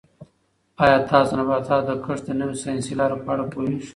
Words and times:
آیا 0.83 0.97
تاسو 1.11 1.31
د 1.35 1.37
نباتاتو 1.39 1.87
د 1.87 1.91
کښت 2.05 2.23
د 2.25 2.29
نویو 2.39 2.61
ساینسي 2.63 2.93
لارو 2.99 3.21
په 3.23 3.29
اړه 3.33 3.43
پوهېږئ؟ 3.51 3.87